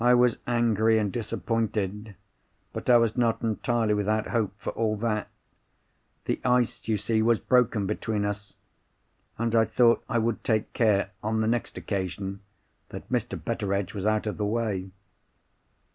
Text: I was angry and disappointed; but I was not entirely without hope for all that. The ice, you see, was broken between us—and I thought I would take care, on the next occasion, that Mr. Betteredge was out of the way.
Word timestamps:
I 0.03 0.15
was 0.15 0.39
angry 0.47 0.97
and 0.97 1.11
disappointed; 1.13 2.15
but 2.73 2.89
I 2.89 2.97
was 2.97 3.15
not 3.15 3.43
entirely 3.43 3.93
without 3.93 4.29
hope 4.29 4.51
for 4.57 4.71
all 4.71 4.95
that. 4.97 5.27
The 6.25 6.41
ice, 6.43 6.87
you 6.87 6.97
see, 6.97 7.21
was 7.21 7.37
broken 7.37 7.85
between 7.85 8.25
us—and 8.25 9.53
I 9.53 9.65
thought 9.65 10.03
I 10.09 10.17
would 10.17 10.43
take 10.43 10.73
care, 10.73 11.11
on 11.21 11.41
the 11.41 11.47
next 11.47 11.77
occasion, 11.77 12.39
that 12.89 13.11
Mr. 13.11 13.39
Betteredge 13.39 13.93
was 13.93 14.07
out 14.07 14.25
of 14.25 14.37
the 14.37 14.45
way. 14.45 14.89